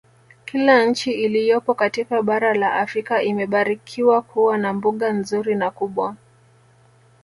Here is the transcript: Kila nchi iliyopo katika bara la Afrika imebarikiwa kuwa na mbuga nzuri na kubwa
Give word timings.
Kila 0.45 0.85
nchi 0.85 1.11
iliyopo 1.13 1.73
katika 1.73 2.21
bara 2.21 2.53
la 2.53 2.73
Afrika 2.73 3.21
imebarikiwa 3.23 4.21
kuwa 4.21 4.57
na 4.57 4.73
mbuga 4.73 5.13
nzuri 5.13 5.55
na 5.55 5.71
kubwa 5.71 6.15